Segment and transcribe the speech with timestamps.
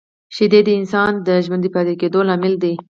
[0.35, 2.73] شیدې د انسان د ژوندي پاتې کېدو لامل دي